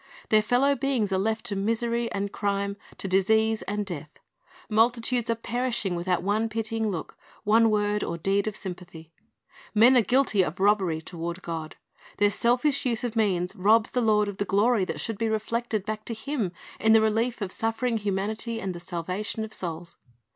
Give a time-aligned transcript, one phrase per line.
[0.29, 4.17] Their fellow beings are left to misery and crime, to disease and death.
[4.67, 9.11] Multi tudes are perishing without one pitying look, one word or deed of sympath}.
[9.75, 11.75] Men are guilty of robbery toward (}od.
[12.17, 15.85] Their selfish u.se of means robs the Lord of the glory that should be reflected
[15.85, 19.97] back to Him in the relief of suffering humanit)' and the salvation of souls.